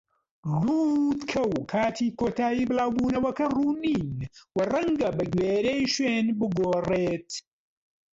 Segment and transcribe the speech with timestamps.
[0.51, 4.07] لووتکە و کاتی کۆتایی بڵاو بوونەوەکە ڕوون نین
[4.55, 7.29] و ڕەنگە بەگوێرەی شوێن بگۆڕێت.